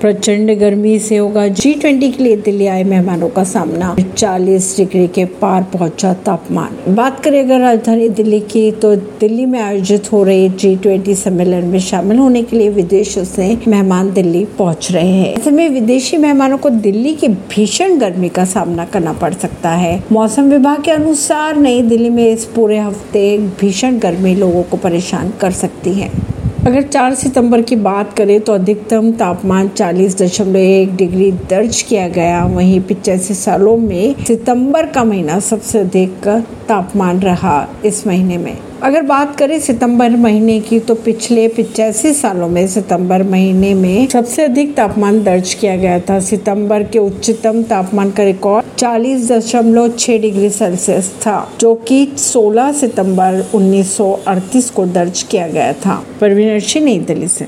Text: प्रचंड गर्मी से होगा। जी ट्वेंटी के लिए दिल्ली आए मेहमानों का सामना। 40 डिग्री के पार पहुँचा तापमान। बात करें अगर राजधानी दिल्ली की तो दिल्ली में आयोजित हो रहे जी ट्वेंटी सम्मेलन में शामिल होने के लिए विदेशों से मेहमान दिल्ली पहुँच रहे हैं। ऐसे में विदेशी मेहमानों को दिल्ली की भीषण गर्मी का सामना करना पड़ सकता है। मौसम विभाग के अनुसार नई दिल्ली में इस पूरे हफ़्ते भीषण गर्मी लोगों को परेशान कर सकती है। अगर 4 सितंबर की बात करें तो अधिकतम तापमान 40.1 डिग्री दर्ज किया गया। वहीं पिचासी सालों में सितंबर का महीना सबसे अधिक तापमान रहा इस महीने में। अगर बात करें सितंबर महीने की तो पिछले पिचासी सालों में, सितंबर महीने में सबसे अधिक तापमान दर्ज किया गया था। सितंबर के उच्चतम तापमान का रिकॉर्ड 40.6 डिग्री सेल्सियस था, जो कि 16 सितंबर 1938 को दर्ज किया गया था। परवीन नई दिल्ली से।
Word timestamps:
प्रचंड 0.00 0.50
गर्मी 0.58 0.98
से 0.98 1.16
होगा। 1.16 1.46
जी 1.48 1.72
ट्वेंटी 1.74 2.10
के 2.12 2.22
लिए 2.24 2.36
दिल्ली 2.36 2.66
आए 2.66 2.84
मेहमानों 2.84 3.28
का 3.28 3.42
सामना। 3.44 3.94
40 4.16 4.76
डिग्री 4.76 5.06
के 5.08 5.24
पार 5.40 5.62
पहुँचा 5.72 6.12
तापमान। 6.26 6.94
बात 6.94 7.20
करें 7.20 7.38
अगर 7.40 7.60
राजधानी 7.60 8.08
दिल्ली 8.08 8.40
की 8.40 8.70
तो 8.72 8.94
दिल्ली 8.96 9.44
में 9.46 9.58
आयोजित 9.60 10.12
हो 10.12 10.22
रहे 10.24 10.48
जी 10.48 10.74
ट्वेंटी 10.76 11.14
सम्मेलन 11.14 11.66
में 11.66 11.78
शामिल 11.78 12.18
होने 12.18 12.42
के 12.42 12.56
लिए 12.56 12.70
विदेशों 12.70 13.24
से 13.24 13.58
मेहमान 13.68 14.12
दिल्ली 14.12 14.44
पहुँच 14.58 14.90
रहे 14.92 15.10
हैं। 15.10 15.34
ऐसे 15.34 15.50
में 15.50 15.68
विदेशी 15.68 16.16
मेहमानों 16.16 16.58
को 16.58 16.70
दिल्ली 16.70 17.14
की 17.14 17.28
भीषण 17.28 17.98
गर्मी 17.98 18.28
का 18.28 18.44
सामना 18.44 18.84
करना 18.84 19.12
पड़ 19.12 19.32
सकता 19.34 19.70
है। 19.70 20.02
मौसम 20.12 20.50
विभाग 20.50 20.82
के 20.82 20.90
अनुसार 20.90 21.56
नई 21.56 21.82
दिल्ली 21.82 22.10
में 22.10 22.26
इस 22.32 22.44
पूरे 22.44 22.78
हफ़्ते 22.78 23.38
भीषण 23.60 23.98
गर्मी 23.98 24.34
लोगों 24.34 24.62
को 24.62 24.76
परेशान 24.76 25.32
कर 25.40 25.50
सकती 25.50 25.94
है। 25.94 26.10
अगर 26.66 26.82
4 26.82 27.14
सितंबर 27.14 27.60
की 27.62 27.76
बात 27.76 28.12
करें 28.16 28.40
तो 28.40 28.52
अधिकतम 28.52 29.10
तापमान 29.12 29.68
40.1 29.68 30.96
डिग्री 30.96 31.30
दर्ज 31.50 31.80
किया 31.82 32.08
गया। 32.08 32.44
वहीं 32.46 32.80
पिचासी 32.80 33.34
सालों 33.34 33.76
में 33.76 34.24
सितंबर 34.24 34.86
का 34.86 35.04
महीना 35.04 35.38
सबसे 35.40 35.78
अधिक 35.78 36.28
तापमान 36.68 37.20
रहा 37.20 37.68
इस 37.84 38.06
महीने 38.06 38.38
में। 38.38 38.56
अगर 38.82 39.02
बात 39.02 39.36
करें 39.36 39.60
सितंबर 39.60 40.10
महीने 40.10 40.60
की 40.60 40.80
तो 40.80 40.94
पिछले 40.94 41.48
पिचासी 41.48 42.12
सालों 42.14 42.48
में, 42.48 42.68
सितंबर 42.68 43.22
महीने 43.22 43.74
में 43.74 44.06
सबसे 44.06 44.44
अधिक 44.44 44.74
तापमान 44.76 45.22
दर्ज 45.22 45.54
किया 45.54 45.76
गया 45.76 46.00
था। 46.00 46.20
सितंबर 46.20 46.82
के 46.82 46.98
उच्चतम 46.98 47.62
तापमान 47.62 48.10
का 48.10 48.22
रिकॉर्ड 48.22 48.66
40.6 48.78 50.18
डिग्री 50.18 50.50
सेल्सियस 50.50 51.10
था, 51.20 51.52
जो 51.60 51.74
कि 51.74 52.12
16 52.16 52.72
सितंबर 52.72 53.50
1938 53.54 54.70
को 54.70 54.86
दर्ज 54.86 55.22
किया 55.22 55.48
गया 55.48 55.72
था। 55.72 56.04
परवीन 56.20 56.84
नई 56.84 56.98
दिल्ली 56.98 57.28
से। 57.28 57.38